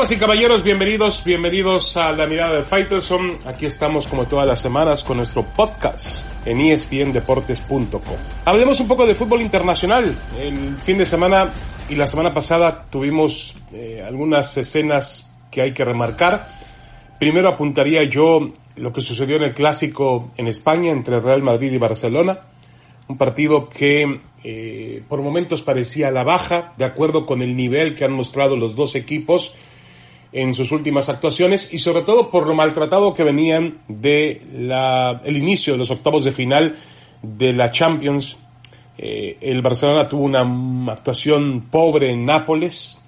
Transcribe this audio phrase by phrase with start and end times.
[0.00, 3.36] Damas y caballeros, bienvenidos, bienvenidos a la mirada de Faitelson.
[3.44, 8.16] Aquí estamos como todas las semanas con nuestro podcast en espndeportes.com.
[8.46, 10.18] Hablemos un poco de fútbol internacional.
[10.38, 11.52] El fin de semana
[11.90, 16.48] y la semana pasada tuvimos eh, algunas escenas que hay que remarcar.
[17.18, 21.76] Primero apuntaría yo lo que sucedió en el clásico en España entre Real Madrid y
[21.76, 22.40] Barcelona.
[23.06, 27.94] Un partido que eh, por momentos parecía a la baja, de acuerdo con el nivel
[27.94, 29.52] que han mostrado los dos equipos
[30.32, 35.36] en sus últimas actuaciones y sobre todo por lo maltratado que venían de la, el
[35.36, 36.76] inicio de los octavos de final
[37.22, 38.36] de la Champions.
[38.98, 43.00] Eh, el Barcelona tuvo una actuación pobre en Nápoles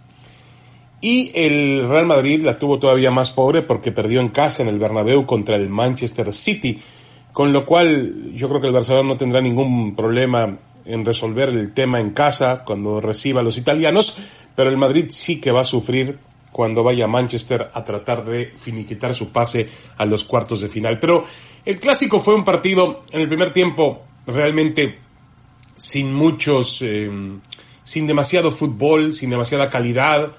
[1.01, 4.79] y el Real Madrid la tuvo todavía más pobre porque perdió en casa en el
[4.79, 6.81] Bernabéu contra el Manchester City,
[7.33, 11.75] con lo cual yo creo que el Barcelona no tendrá ningún problema en resolver el
[11.75, 14.19] tema en casa cuando reciba a los italianos,
[14.55, 16.19] pero el Madrid sí que va a sufrir
[16.53, 21.01] cuando vaya a Manchester a tratar de finiquitar su pase a los cuartos de final.
[21.01, 21.25] Pero
[21.65, 24.99] el clásico fue un partido en el primer tiempo realmente
[25.77, 27.41] sin muchos, em,
[27.83, 30.31] sin demasiado fútbol, sin demasiada calidad.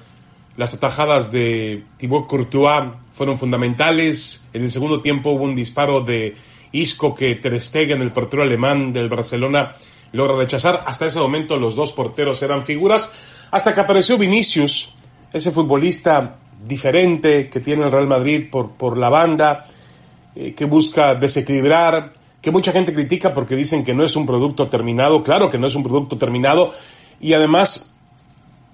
[0.56, 4.48] Las atajadas de Thibaut Courtois fueron fundamentales.
[4.54, 6.36] En el segundo tiempo hubo un disparo de
[6.72, 9.76] Isco que Ter Stegen, el portero alemán del Barcelona,
[10.12, 10.84] logra rechazar.
[10.86, 13.12] Hasta ese momento los dos porteros eran figuras.
[13.52, 14.93] Hasta que apareció Vinicius,
[15.34, 19.66] ese futbolista diferente que tiene el Real Madrid por, por la banda,
[20.36, 24.70] eh, que busca desequilibrar, que mucha gente critica porque dicen que no es un producto
[24.70, 26.72] terminado, claro que no es un producto terminado,
[27.20, 27.96] y además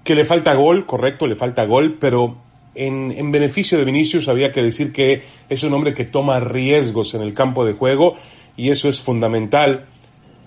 [0.04, 2.36] que le falta gol, correcto, le falta gol, pero
[2.74, 7.14] en, en beneficio de Vinicius había que decir que es un hombre que toma riesgos
[7.14, 8.16] en el campo de juego,
[8.56, 9.86] y eso es fundamental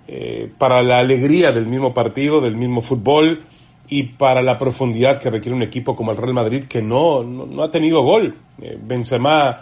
[0.08, 3.44] eh, para la alegría del mismo partido, del mismo fútbol,
[3.90, 7.64] y para la profundidad que requiere un equipo como el Real Madrid que no, no,
[7.64, 8.38] ha tenido gol.
[8.62, 9.62] Eh, Benzema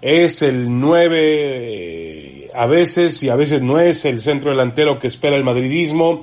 [0.00, 5.06] es el 9 eh, a veces y a veces no es el centro delantero que
[5.06, 6.22] espera el madridismo.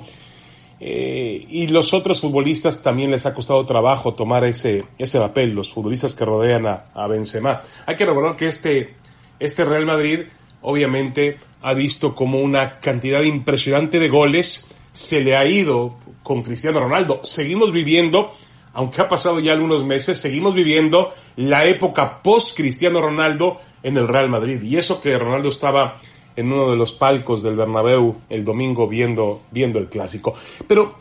[0.84, 5.72] Eh, y los otros futbolistas también les ha costado trabajo tomar ese, ese papel, los
[5.72, 7.62] futbolistas que rodean a, Benzema.
[7.86, 8.94] Hay que recordar que este,
[9.38, 10.20] este Real Madrid
[10.60, 16.80] obviamente ha visto como una cantidad impresionante de goles se le ha ido con Cristiano
[16.80, 17.20] Ronaldo.
[17.24, 18.34] Seguimos viviendo,
[18.74, 24.06] aunque ha pasado ya algunos meses, seguimos viviendo la época post Cristiano Ronaldo en el
[24.06, 24.62] Real Madrid.
[24.62, 26.00] Y eso que Ronaldo estaba
[26.36, 30.34] en uno de los palcos del Bernabéu el domingo viendo, viendo el clásico.
[30.66, 30.94] Pero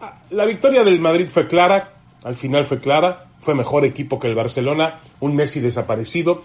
[0.00, 4.28] ah, la victoria del Madrid fue clara, al final fue clara, fue mejor equipo que
[4.28, 6.42] el Barcelona, un Messi desaparecido,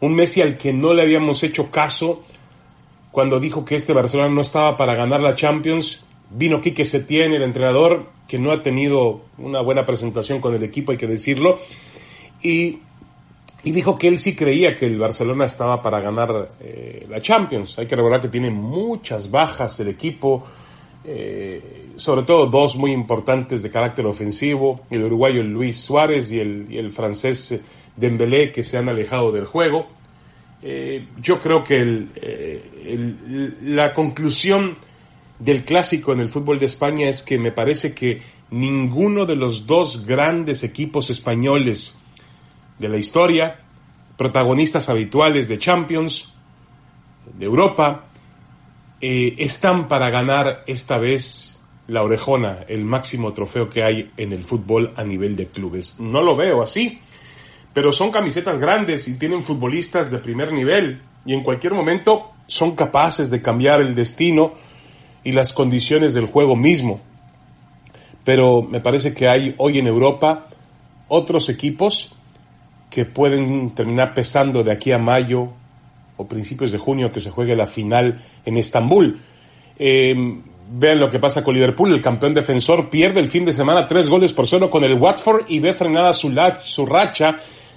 [0.00, 2.22] un Messi al que no le habíamos hecho caso
[3.14, 7.44] cuando dijo que este Barcelona no estaba para ganar la Champions Vino Quique Setién, el
[7.44, 11.56] entrenador, que no ha tenido una buena presentación con el equipo, hay que decirlo,
[12.42, 12.80] y,
[13.62, 17.78] dijo que él sí creía que el Barcelona estaba para ganar eh, la Champions.
[17.78, 20.44] Hay que recordar que tiene muchas bajas el equipo,
[21.04, 26.66] eh, sobre todo dos muy importantes de carácter ofensivo, el uruguayo Luis Suárez y el,
[26.68, 27.60] y el francés
[27.94, 29.93] Dembélé, que se han alejado del juego.
[30.66, 34.78] Eh, yo creo que el, la conclusión
[35.38, 39.66] del clásico en el fútbol de España es que me parece que ninguno de los
[39.66, 41.98] dos grandes equipos españoles
[42.78, 43.60] de la historia,
[44.16, 46.32] protagonistas habituales de Champions,
[47.38, 48.06] de Europa,
[49.02, 51.58] eh, están para ganar esta vez
[51.88, 56.00] la orejona, el máximo trofeo que hay en el fútbol a nivel de clubes.
[56.00, 57.00] No lo veo así,
[57.74, 62.76] pero son camisetas grandes y tienen futbolistas de primer nivel y en cualquier momento son
[62.76, 64.52] capaces de cambiar el destino
[65.24, 67.00] y las condiciones del juego mismo.
[68.22, 70.46] Pero me parece que hay hoy en Europa
[71.08, 72.14] otros equipos
[72.90, 75.50] que pueden terminar pesando de aquí a mayo
[76.16, 79.18] o principios de junio que se juegue la final en Estambul.
[79.78, 83.88] Em, vean lo que pasa con Liverpool, el campeón defensor pierde el fin de semana
[83.88, 87.36] tres goles por cero con el Watford y ve frenada su, su racha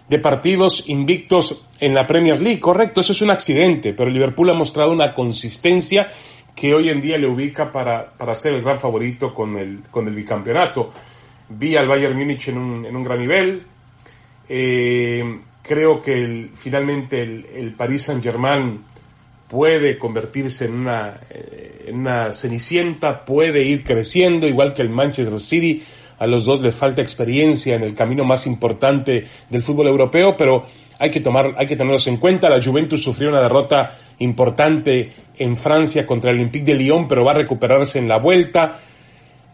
[0.10, 2.60] de partidos invictos en la Premier League.
[2.60, 6.08] Correcto, eso es un accidente, pero Liverpool ha mostrado una consistencia
[6.56, 10.08] que hoy en día le ubica para, para ser el gran favorito con el, con
[10.08, 10.92] el bicampeonato.
[11.50, 13.64] Vi al Bayern Múnich en un, en un gran nivel.
[14.50, 18.84] Eh, creo que finalmente el, el, Paris Saint Germain
[19.48, 25.40] puede convertirse en una, eh, en una cenicienta, puede ir creciendo, igual que el Manchester
[25.40, 25.84] City.
[26.20, 30.66] A los dos les falta experiencia en el camino más importante del fútbol europeo, pero
[31.00, 32.50] hay que tomar, hay que tenerlos en cuenta.
[32.50, 37.32] La Juventus sufrió una derrota importante en Francia contra el Olympique de Lyon, pero va
[37.32, 38.80] a recuperarse en la vuelta.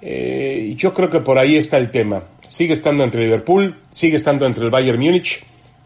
[0.02, 2.24] Eh, yo creo que por ahí está el tema.
[2.48, 5.44] Sigue estando entre Liverpool, sigue estando entre el Bayern Múnich,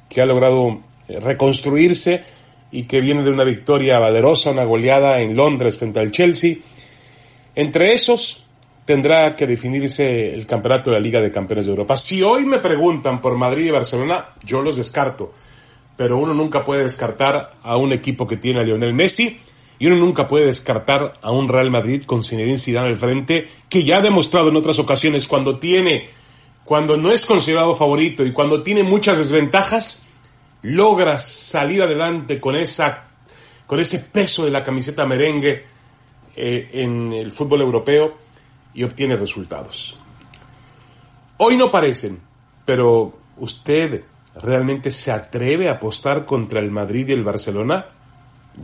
[0.10, 2.24] que ha logrado eh, reconstruirse
[2.72, 6.58] y que viene de una victoria valerosa, una goleada en Londres frente al Chelsea.
[7.56, 8.47] Entre esos
[8.88, 11.98] tendrá que definirse el campeonato de la Liga de Campeones de Europa.
[11.98, 15.34] Si hoy me preguntan por Madrid y Barcelona, yo los descarto.
[15.98, 19.42] Pero uno nunca puede descartar a un equipo que tiene a Lionel Messi
[19.78, 23.84] y uno nunca puede descartar a un Real Madrid con Zinedine Zidane al frente, que
[23.84, 26.08] ya ha demostrado en otras ocasiones cuando tiene,
[26.64, 30.08] cuando no es considerado favorito y cuando tiene muchas desventajas,
[30.62, 33.10] logra salir adelante con esa,
[33.66, 35.66] con ese peso de la camiseta merengue
[36.38, 38.27] eh, en el fútbol europeo
[38.78, 39.98] y obtiene resultados.
[41.38, 42.22] Hoy no parecen,
[42.64, 44.04] pero usted
[44.36, 47.88] realmente se atreve a apostar contra el Madrid y el Barcelona?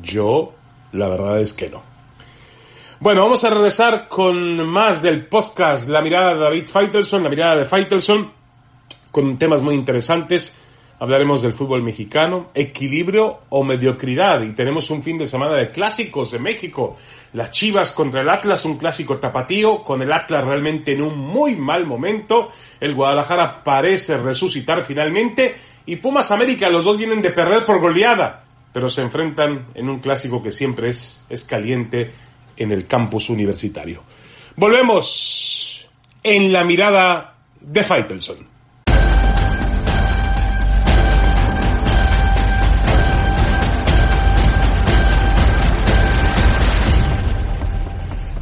[0.04, 0.54] Yo
[0.92, 1.82] la verdad es que no.
[3.00, 7.56] Bueno, vamos a regresar con más del podcast La mirada de David Feitelson, la mirada
[7.56, 8.32] de Feitelson,
[9.12, 10.60] con temas muy interesantes.
[11.04, 14.42] Hablaremos del fútbol mexicano, equilibrio o mediocridad.
[14.42, 16.96] Y tenemos un fin de semana de clásicos en México.
[17.34, 21.58] Las Chivas contra el Atlas, un clásico tapatío, con el Atlas realmente en un muy
[21.58, 22.54] mal momento.
[22.80, 25.54] El Guadalajara parece resucitar finalmente.
[25.86, 30.00] Y Pumas América, los dos vienen de perder por goleada pero se enfrentan en un
[30.00, 32.12] clásico que siempre es, es caliente
[32.56, 34.02] en el campus universitario.
[34.56, 35.90] Volvemos
[36.24, 38.53] en la mirada de Faitelson.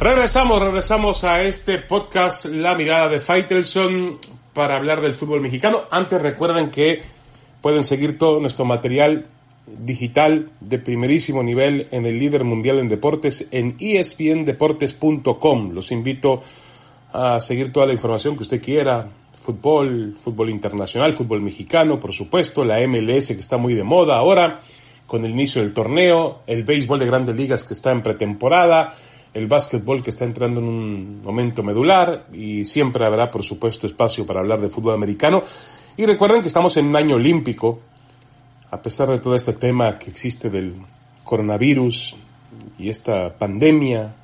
[0.02, 4.18] Regresamos, regresamos a este podcast La mirada de Faitelson
[4.52, 5.82] para hablar del fútbol mexicano.
[5.92, 7.00] Antes recuerden que
[7.60, 9.28] pueden seguir todo nuestro material
[9.64, 15.70] digital de primerísimo nivel en el líder mundial en deportes en espndeportes.com.
[15.70, 16.42] Los invito
[17.12, 22.64] a seguir toda la información que usted quiera, fútbol, fútbol internacional, fútbol mexicano, por supuesto,
[22.64, 24.58] la MLS que está muy de moda ahora,
[25.06, 28.96] con el inicio del torneo, el béisbol de grandes ligas que está en pretemporada,
[29.34, 34.26] el básquetbol que está entrando en un momento medular y siempre habrá, por supuesto, espacio
[34.26, 35.42] para hablar de fútbol americano.
[35.96, 37.80] Y recuerden que estamos en un año olímpico,
[38.70, 40.74] a pesar de todo este tema que existe del
[41.24, 42.16] coronavirus
[42.78, 44.14] y esta pandemia,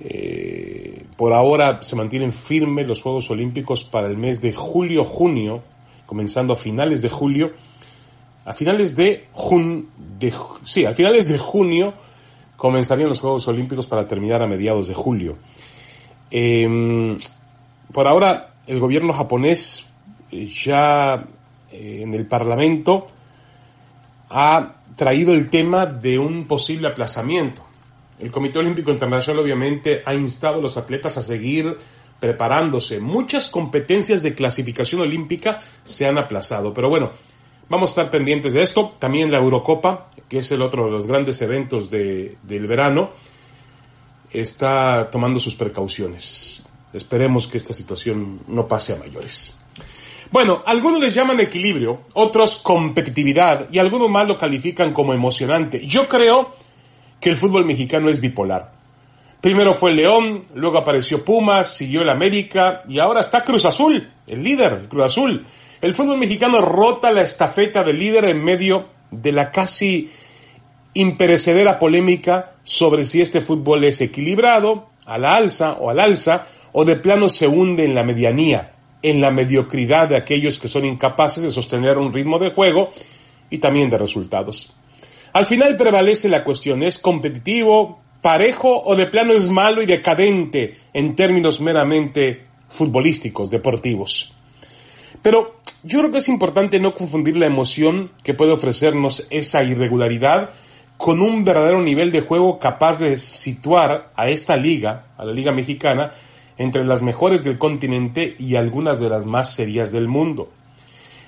[0.00, 5.62] eh, por ahora se mantienen firmes los Juegos Olímpicos para el mes de julio-junio,
[6.06, 7.52] comenzando a finales de julio.
[8.44, 10.32] A finales de, jun de,
[10.64, 11.92] sí, a finales de junio
[12.58, 15.36] comenzarían los Juegos Olímpicos para terminar a mediados de julio.
[16.28, 17.16] Em,
[17.92, 19.88] por ahora, el gobierno japonés
[20.32, 21.24] eh, ya
[21.70, 23.06] eh, en el Parlamento
[24.28, 27.62] ha traído el tema de un posible aplazamiento.
[28.18, 31.78] El Comité Olímpico Internacional obviamente ha instado a los atletas a seguir
[32.18, 32.98] preparándose.
[32.98, 37.12] Muchas competencias de clasificación olímpica se han aplazado, pero bueno,
[37.68, 38.94] vamos a estar pendientes de esto.
[38.98, 43.10] También la Eurocopa, que es el otro de los grandes eventos del verano,
[44.32, 46.62] está tomando sus precauciones.
[46.92, 49.54] Esperemos que esta situación no pase a mayores.
[50.30, 55.86] Bueno, algunos les llaman equilibrio, otros competitividad y algunos más lo califican como emocionante.
[55.86, 56.50] Yo creo
[57.20, 58.72] que el fútbol mexicano es bipolar.
[59.40, 64.10] Primero fue el León, luego apareció Pumas, siguió el América y ahora está Cruz Azul,
[64.26, 65.46] el líder, Cruz Azul.
[65.80, 70.10] El fútbol mexicano rota la estafeta del líder en medio de la casi
[70.94, 76.84] imperecedera polémica sobre si este fútbol es equilibrado, a la alza o al alza, o
[76.84, 81.42] de plano se hunde en la medianía en la mediocridad de aquellos que son incapaces
[81.42, 82.90] de sostener un ritmo de juego
[83.50, 84.74] y también de resultados.
[85.32, 90.76] Al final prevalece la cuestión, ¿es competitivo, parejo o de plano es malo y decadente
[90.92, 94.34] en términos meramente futbolísticos, deportivos?
[95.22, 100.50] Pero yo creo que es importante no confundir la emoción que puede ofrecernos esa irregularidad
[100.96, 105.52] con un verdadero nivel de juego capaz de situar a esta liga, a la liga
[105.52, 106.10] mexicana,
[106.58, 110.50] entre las mejores del continente y algunas de las más serias del mundo.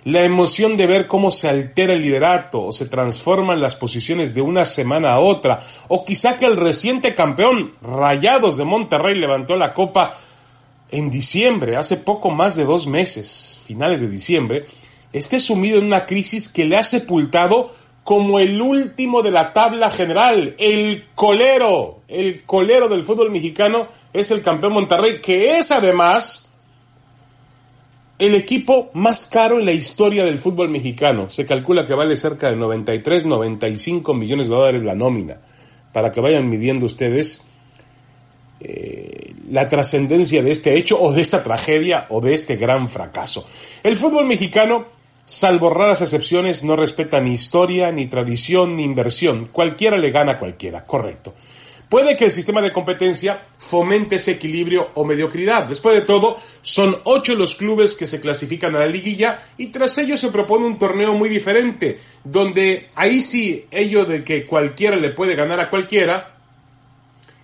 [0.04, 4.40] La emoción de ver cómo se altera el liderato o se transforman las posiciones de
[4.40, 9.74] una semana a otra, o quizá que el reciente campeón Rayados de Monterrey levantó la
[9.74, 10.16] copa
[10.92, 14.64] en diciembre, hace poco más de dos meses, finales de diciembre,
[15.12, 17.72] esté sumido en una crisis que le ha sepultado
[18.04, 24.30] como el último de la tabla general, el colero, el colero del fútbol mexicano es
[24.30, 26.48] el campeón Monterrey, que es además
[28.18, 31.30] el equipo más caro en la historia del fútbol mexicano.
[31.30, 35.40] Se calcula que vale cerca de 93, 95 millones de dólares la nómina.
[35.92, 37.42] Para que vayan midiendo ustedes
[38.60, 43.48] eh, la trascendencia de este hecho o de esta tragedia o de este gran fracaso.
[43.82, 44.86] El fútbol mexicano,
[45.24, 49.46] salvo raras excepciones, no respeta ni historia, ni tradición, ni inversión.
[49.50, 51.34] Cualquiera le gana a cualquiera, correcto.
[51.88, 55.64] Puede que el sistema de competencia fomente ese equilibrio o mediocridad.
[55.64, 59.98] Después de todo, son ocho los clubes que se clasifican a la liguilla y tras
[59.98, 65.10] ello se propone un torneo muy diferente, donde ahí sí ello de que cualquiera le
[65.10, 66.39] puede ganar a cualquiera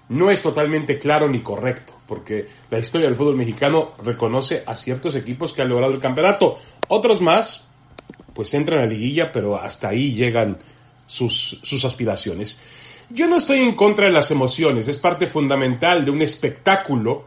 [0.09, 5.15] no es totalmente claro ni correcto, porque la historia del fútbol mexicano reconoce a ciertos
[5.15, 6.59] equipos que han logrado el campeonato.
[6.89, 7.65] Otros más,
[8.33, 10.59] pues entran a la liguilla, pero hasta ahí llegan
[11.07, 12.61] sus, sus aspiraciones.
[13.11, 17.25] Yo no estoy en contra de las emociones, es parte fundamental de un espectáculo,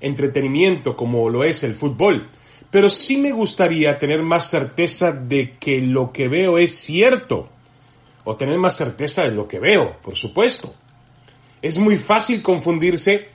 [0.00, 2.28] entretenimiento como lo es el fútbol,
[2.70, 7.48] pero sí me gustaría tener más certeza de que lo que veo es cierto,
[8.24, 10.74] o tener más certeza de lo que veo, por supuesto.
[11.62, 13.28] Es muy fácil confundirse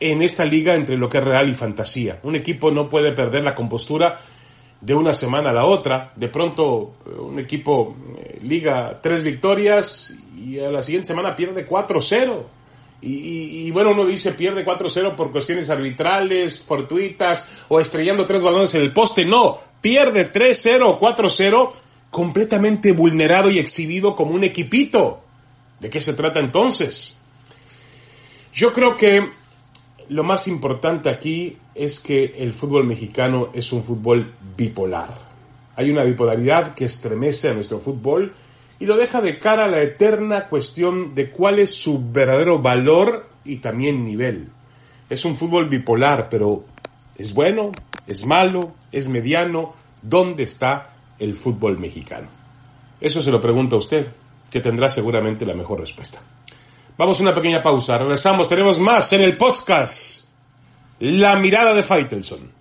[0.00, 2.18] en esta liga entre lo que es real y fantasía.
[2.22, 4.20] Un equipo no puede perder la compostura
[4.80, 6.12] de una semana a la otra.
[6.16, 12.42] De pronto un equipo eh, liga tres victorias y a la siguiente semana pierde 4-0.
[13.06, 18.80] Y, bueno, uno dice pierde 4-0 por cuestiones arbitrales, fortuitas o estrellando tres balones en
[18.80, 19.26] el poste.
[19.26, 21.70] No, pierde 3-0 o 4-0
[22.10, 25.20] completamente vulnerado y exhibido como un equipito.
[25.80, 27.18] ¿De qué se trata entonces?
[28.54, 29.30] Yo creo que
[30.08, 35.12] lo más importante aquí es que el fútbol mexicano es un fútbol bipolar.
[35.74, 38.32] Hay una bipolaridad que estremece a nuestro fútbol
[38.78, 43.28] y lo deja de cara a la eterna cuestión de cuál es su verdadero valor
[43.44, 44.50] y también nivel.
[45.10, 46.64] Es un fútbol bipolar, pero
[47.18, 47.72] ¿es bueno?
[48.06, 48.72] ¿Es malo?
[48.92, 49.74] ¿Es mediano?
[50.00, 52.28] ¿Dónde está el fútbol mexicano?
[53.00, 54.06] Eso se lo pregunta a usted,
[54.48, 56.22] que tendrá seguramente la mejor respuesta.
[56.96, 60.26] Vamos a una pequeña pausa, regresamos, tenemos más en el podcast.
[61.00, 62.52] La mirada de Faitelson.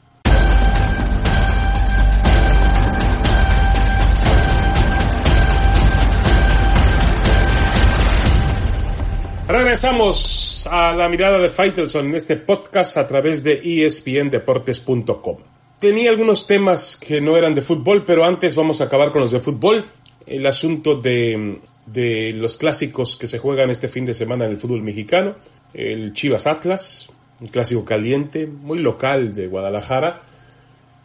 [9.48, 15.38] Regresamos a la mirada de Faitelson en este podcast a través de espndeportes.com.
[15.78, 19.30] Tenía algunos temas que no eran de fútbol, pero antes vamos a acabar con los
[19.30, 19.92] de fútbol.
[20.26, 24.60] El asunto de, de los clásicos que se juegan este fin de semana en el
[24.60, 25.36] fútbol mexicano.
[25.74, 27.10] El Chivas Atlas,
[27.42, 30.22] un clásico caliente, muy local de Guadalajara.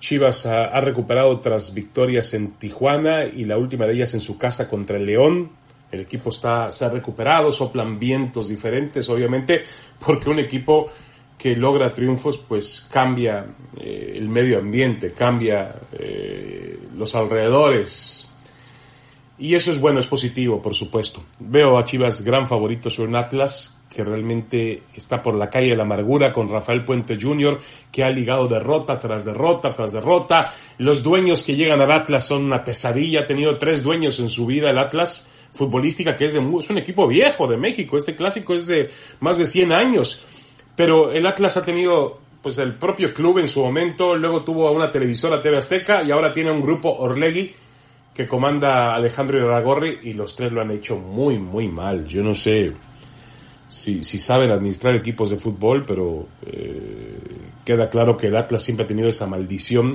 [0.01, 4.69] Chivas ha, recuperado tras victorias en Tijuana y la última de ellas en su casa
[4.69, 5.51] contra el León,
[5.91, 9.65] el equipo está, se ha recuperado, soplan vientos diferentes, obviamente,
[10.05, 10.91] porque un equipo
[11.37, 13.47] que logra triunfos, pues cambia
[13.81, 18.28] eh, el medio ambiente, cambia eh, los alrededores.
[19.41, 21.23] Y eso es bueno, es positivo, por supuesto.
[21.39, 25.77] Veo a Chivas gran favorito sobre un Atlas que realmente está por la calle de
[25.77, 27.59] la amargura con Rafael Puente Jr.,
[27.93, 30.53] que ha ligado derrota tras derrota tras derrota.
[30.79, 33.21] Los dueños que llegan al Atlas son una pesadilla.
[33.21, 36.79] Ha tenido tres dueños en su vida el Atlas futbolística que es, de, es un
[36.79, 37.97] equipo viejo de México.
[37.97, 38.91] Este clásico es de
[39.21, 40.23] más de 100 años.
[40.75, 44.93] Pero el Atlas ha tenido pues el propio club en su momento, luego tuvo una
[44.93, 47.53] televisora TV Azteca y ahora tiene un grupo Orlegui
[48.19, 52.05] que comanda Alejandro Iragorri y los tres lo han hecho muy, muy mal.
[52.09, 52.73] Yo no sé
[53.69, 57.17] si, si saben administrar equipos de fútbol, pero eh,
[57.65, 59.95] queda claro que el Atlas siempre ha tenido esa maldición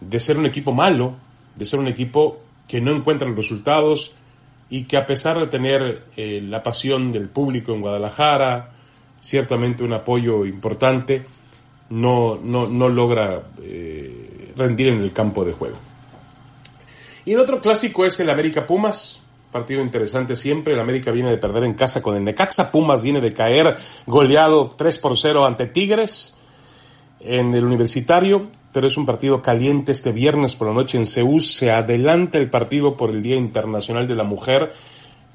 [0.00, 1.14] de ser un equipo malo,
[1.54, 4.10] de ser un equipo que no encuentra resultados,
[4.68, 8.72] y que a pesar de tener eh, la pasión del público en Guadalajara,
[9.20, 11.24] ciertamente un apoyo importante,
[11.90, 15.93] no, no, no logra eh, rendir en el campo de juego.
[17.24, 20.74] Y el otro clásico es el América Pumas, partido interesante siempre.
[20.74, 22.70] El América viene de perder en casa con el Necaxa.
[22.70, 23.76] Pumas viene de caer
[24.06, 26.36] goleado 3 por 0 ante Tigres
[27.20, 31.42] en el Universitario pero es un partido caliente este viernes por la noche en Seúl.
[31.42, 34.72] Se adelanta el partido por el Día Internacional de la Mujer,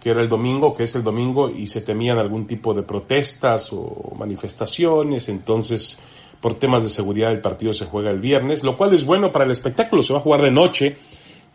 [0.01, 3.69] que era el domingo, que es el domingo, y se temían algún tipo de protestas
[3.71, 5.29] o manifestaciones.
[5.29, 5.99] Entonces,
[6.41, 9.45] por temas de seguridad, el partido se juega el viernes, lo cual es bueno para
[9.45, 10.03] el espectáculo.
[10.03, 10.97] Se va a jugar de noche,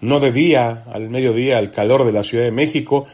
[0.05, 3.07] no de día, al mediodía, al calor de la Ciudad de México.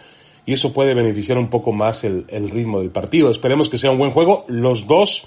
[0.47, 3.31] Y eso puede beneficiar un poco más el, ritmo del partido.
[3.31, 4.45] Esperemos que sea un buen juego.
[4.49, 5.27] Los dos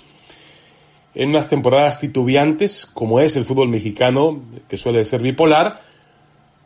[1.15, 5.79] en unas temporadas titubeantes, como es el fútbol mexicano, que suele ser bipolar,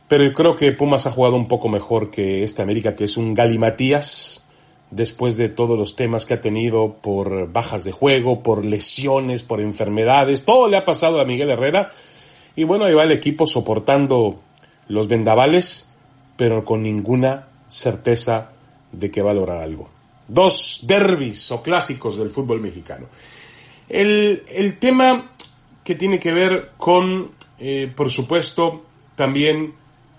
[0.07, 3.17] pero yo creo que Pumas ha jugado un poco mejor que este América, que es
[3.17, 4.45] un galimatías,
[4.89, 9.59] después de todos los temas que ha tenido por bajas de juego, por lesiones, por
[9.59, 11.89] enfermedades, todo le ha pasado a Miguel Herrera,
[12.55, 14.39] y bueno, ahí va el equipo soportando
[14.87, 15.89] los vendavales,
[16.35, 18.51] pero con ninguna certeza
[18.91, 19.89] de que va a lograr algo.
[20.27, 23.07] Dos derbis o clásicos del fútbol mexicano.
[23.89, 25.31] El, el tema
[25.83, 28.83] que tiene que ver con, eh, por supuesto,
[29.15, 29.73] también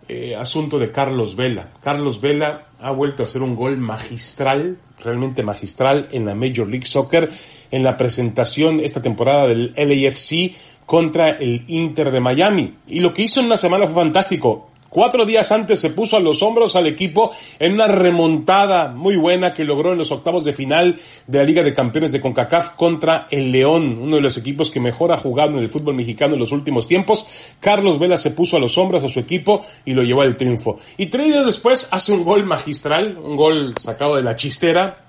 [0.08, 1.68] eh, asunto de Carlos Vela.
[1.82, 6.86] Carlos Vela ha vuelto a hacer un gol magistral, realmente magistral, en la Major League
[6.86, 7.30] Soccer,
[7.70, 10.54] en la presentación esta temporada del LAFC
[10.88, 12.72] contra el Inter de Miami.
[12.86, 14.70] Y lo que hizo en una semana fue fantástico.
[14.88, 19.52] Cuatro días antes se puso a los hombros al equipo en una remontada muy buena
[19.52, 23.28] que logró en los octavos de final de la Liga de Campeones de CONCACAF contra
[23.30, 26.40] el León, uno de los equipos que mejor ha jugado en el fútbol mexicano en
[26.40, 27.26] los últimos tiempos.
[27.60, 30.78] Carlos Vela se puso a los hombros a su equipo y lo llevó al triunfo.
[30.96, 35.04] Y tres días después hace un gol magistral, un gol sacado de la chistera,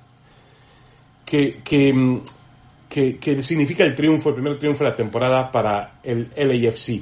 [1.23, 2.19] que, que,
[2.89, 7.01] que, significa el triunfo, el primer triunfo de la temporada para el LAFC.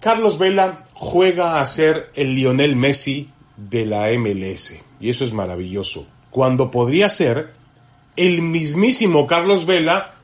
[0.00, 4.74] Carlos Vela juega a ser el Lionel Messi de la MLS.
[4.98, 6.06] Y eso es maravilloso.
[6.30, 7.52] Cuando podría ser
[8.16, 10.14] el mismísimo Carlos Vela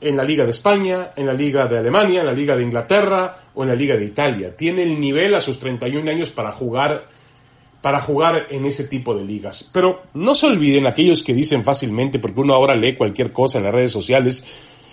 [0.00, 3.36] en la Liga de España, en la Liga de Alemania, en la Liga de Inglaterra
[3.54, 4.56] o en la Liga de Italia.
[4.56, 7.06] Tiene el nivel a sus 31 años para jugar
[7.80, 9.70] para jugar en ese tipo de ligas.
[9.72, 13.64] Pero no se olviden aquellos que dicen fácilmente, porque uno ahora lee cualquier cosa en
[13.64, 14.44] las redes sociales,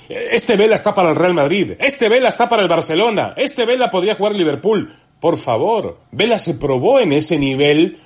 [0.08, 1.74] este Vela está para el Real Madrid.
[1.80, 3.34] Este Vela está para el Barcelona.
[3.38, 4.94] Este Vela podría jugar Liverpool.
[5.20, 7.98] Por favor, Vela se probó en ese nivel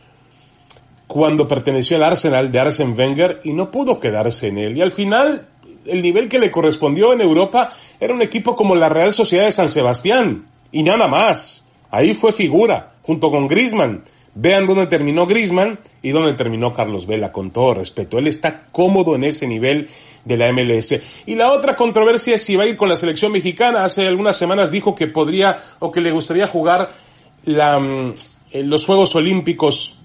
[1.08, 4.78] cuando perteneció al Arsenal de Arsene Wenger y no pudo quedarse en él.
[4.78, 5.50] Y al final,
[5.86, 9.52] el nivel que le correspondió en Europa era un equipo como la Real Sociedad de
[9.52, 10.48] San Sebastián.
[10.72, 11.64] Y nada más.
[11.92, 14.04] Ahí fue figura, junto con Griezmann.
[14.36, 18.18] Vean dónde terminó Griezmann y dónde terminó Carlos Vela, con todo respeto.
[18.18, 19.90] Él está cómodo en ese nivel
[20.26, 21.00] de la MLS.
[21.26, 23.84] Y la otra controversia es si va a ir con la selección mexicana.
[23.84, 26.92] Hace algunas semanas dijo que podría o que le gustaría jugar
[27.46, 28.14] la, mm,
[28.64, 29.96] los Juegos Olímpicos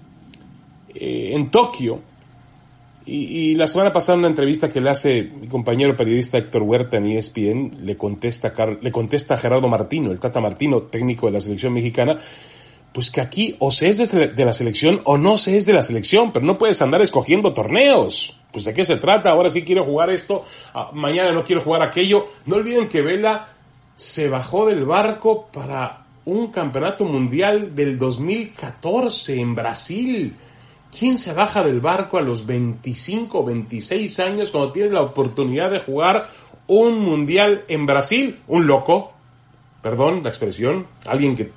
[0.93, 2.01] eh, en Tokio.
[3.07, 6.97] Y, la semana pasada en una entrevista que le hace mi compañero periodista Héctor Huerta
[6.97, 11.39] en ESPN, le contesta, le contesta a Gerardo Martino, el Tata Martino, técnico de la
[11.39, 12.17] selección mexicana,
[12.95, 15.81] pues que aquí o se es de la selección o no se es de la
[15.81, 18.39] selección, pero no puedes andar escogiendo torneos.
[18.53, 21.81] Pues de qué se trata, ahora sí quiero jugar esto, ah, mañana no quiero jugar
[21.81, 22.25] aquello.
[22.45, 23.49] No olviden que Vela
[23.97, 30.33] se bajó del barco para un campeonato mundial del 2014 en Brasil.
[30.97, 35.69] ¿Quién se baja del barco a los 25 o 26 años cuando tiene la oportunidad
[35.69, 36.29] de jugar
[36.67, 38.39] un mundial en Brasil?
[38.47, 39.14] Un loco,
[39.85, 41.51] perdón la expresión, alguien que,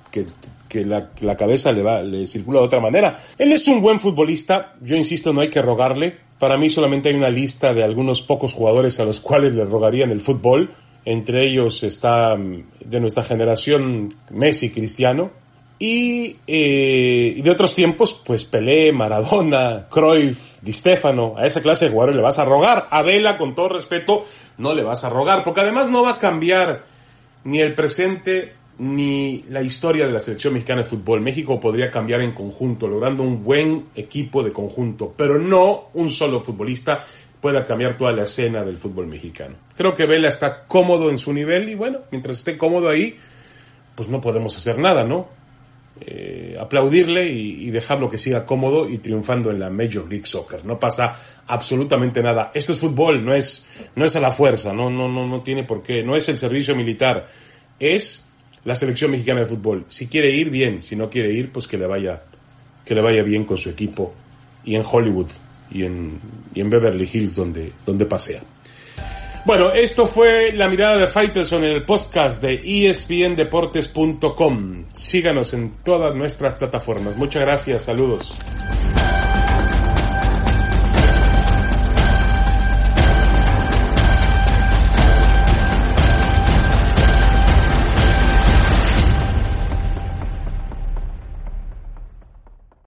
[0.69, 3.19] que, la, la, cabeza le, va, le circula de otra manera.
[3.39, 6.19] Él es un buen futbolista, yo insisto, no hay que rogarle.
[6.39, 10.11] Para mí solamente hay una lista de algunos pocos jugadores a los cuales le rogarían
[10.11, 10.75] el fútbol.
[11.07, 15.31] Entre ellos está mm, de nuestra generación Messi, Cristiano.
[15.79, 21.87] Y, eh, y de otros tiempos, pues Pelé, Maradona, Cruyff, Di Stefano, a esa clase
[21.87, 22.89] de jugadores le vas a rogar.
[22.91, 24.27] A Vela, con todo respeto,
[24.59, 26.88] no le vas a rogar, porque además no va a cambiar
[27.49, 31.23] ni el presente ni la historia de la selección mexicana de fútbol.
[31.23, 36.41] México podría cambiar en conjunto, logrando un buen equipo de conjunto, pero no un solo
[36.41, 37.03] futbolista
[37.41, 39.57] pueda cambiar toda la escena del fútbol mexicano.
[39.77, 43.17] Creo que Vela está cómodo en su nivel y bueno, mientras esté cómodo ahí,
[43.95, 45.29] pues no podemos hacer nada, ¿no?
[46.01, 50.65] Eh, aplaudirle y, y, dejarlo que siga cómodo y triunfando en la Major League Soccer.
[50.65, 51.17] No pasa
[51.49, 52.53] absolutamente nada.
[52.55, 55.65] Esto es fútbol, no es, no es a la fuerza, no, no, no, no tiene
[55.65, 57.29] por qué, no es el servicio militar,
[57.81, 58.25] es
[58.65, 59.87] la selección mexicana de fútbol.
[59.89, 62.23] Si quiere ir, bien, si no quiere ir, pues que le vaya,
[62.85, 64.15] que le vaya bien con su equipo
[64.65, 65.29] y en Hollywood
[65.71, 66.21] y en,
[66.55, 68.43] y en Beverly Hills donde, donde pasea.
[69.45, 74.85] Bueno, esto fue la mirada de Faitelson en el podcast de espndeportes.com.
[74.93, 77.17] Síganos en todas nuestras plataformas.
[77.17, 78.37] Muchas gracias, saludos.